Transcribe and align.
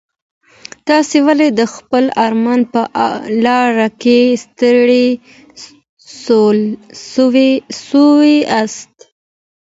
تاسي 0.87 1.19
ولي 1.27 1.49
د 1.59 1.61
خپل 1.75 2.03
ارمان 2.25 2.61
په 2.71 2.81
لاره 3.45 3.87
کي 4.01 4.19
ستړي 4.43 5.07
سواست؟ 7.11 8.93